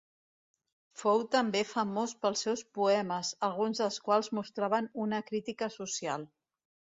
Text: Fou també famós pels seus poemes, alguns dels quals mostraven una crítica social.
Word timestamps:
Fou 1.01 1.19
també 1.35 1.59
famós 1.71 2.15
pels 2.23 2.41
seus 2.47 2.63
poemes, 2.77 3.29
alguns 3.49 3.83
dels 3.83 4.01
quals 4.09 4.31
mostraven 4.39 4.89
una 5.05 5.21
crítica 5.29 5.69
social. 5.77 6.27